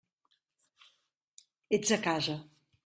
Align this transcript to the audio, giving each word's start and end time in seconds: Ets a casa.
Ets 1.79 1.95
a 1.99 2.03
casa. 2.09 2.41